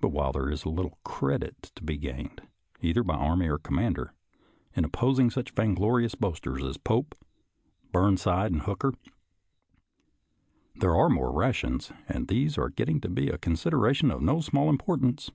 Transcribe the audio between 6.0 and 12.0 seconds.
boasters as Pope, Burn side, and Hooker, there are more rations,